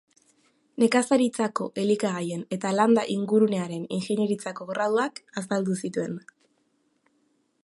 Nekazaritzako 0.83 1.67
Elikagaien 1.81 2.41
eta 2.57 2.73
Landa 2.79 3.05
Ingurunearen 3.19 3.87
Ingeniaritzako 3.99 4.69
Graduak 4.73 5.25
azaldu 5.43 5.81
zituen. 5.85 6.21